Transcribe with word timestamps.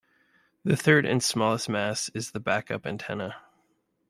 The 0.63 0.75
third 0.75 1.05
and 1.05 1.21
smallest 1.23 1.69
mast 1.69 2.09
is 2.15 2.31
the 2.31 2.39
backup 2.39 2.87
antenna. 2.87 3.35